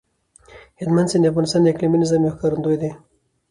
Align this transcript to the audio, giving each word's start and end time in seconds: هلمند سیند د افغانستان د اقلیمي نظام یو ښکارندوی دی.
هلمند 0.79 1.09
سیند 1.11 1.23
د 1.25 1.29
افغانستان 1.31 1.61
د 1.63 1.67
اقلیمي 1.73 1.97
نظام 2.03 2.21
یو 2.23 2.35
ښکارندوی 2.35 2.77
دی. 2.81 2.91